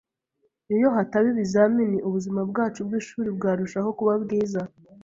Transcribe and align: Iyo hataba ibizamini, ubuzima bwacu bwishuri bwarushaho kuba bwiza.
Iyo 0.75 0.87
hataba 0.95 1.27
ibizamini, 1.33 1.97
ubuzima 2.07 2.41
bwacu 2.49 2.79
bwishuri 2.87 3.29
bwarushaho 3.37 3.89
kuba 3.97 4.13
bwiza. 4.23 4.61